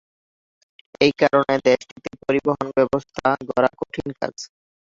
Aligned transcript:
এই 1.01 1.13
কারণে 1.21 1.55
দেশটিতে 1.67 2.09
পরিবহন 2.21 2.67
ব্যবস্থা 2.77 3.25
গড়া 3.49 3.71
কঠিন 3.79 4.07
কাজ। 4.19 4.35